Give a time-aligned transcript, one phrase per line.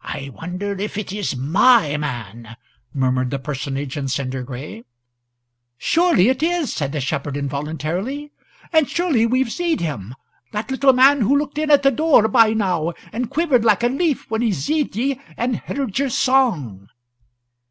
[0.00, 2.56] "I wonder if it is my man?"
[2.94, 4.84] murmured personage in cinder gray.
[5.76, 8.32] "Surely it is!" said the shepherd, involuntarily.
[8.72, 10.14] "And surely we've seen him!
[10.52, 13.88] That little man who looked in at the door by now, and quivered like a
[13.88, 16.88] leaf when he seed ye and heard your song."